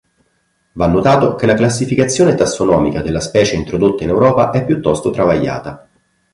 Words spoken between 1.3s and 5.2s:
che la classificazione tassonomica della specie introdotta in Europa è piuttosto